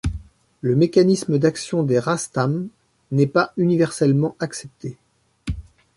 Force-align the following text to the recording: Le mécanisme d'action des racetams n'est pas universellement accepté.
Le 0.61 0.75
mécanisme 0.75 1.37
d'action 1.37 1.83
des 1.83 1.99
racetams 1.99 2.69
n'est 3.11 3.27
pas 3.27 3.53
universellement 3.55 4.35
accepté. 4.39 4.97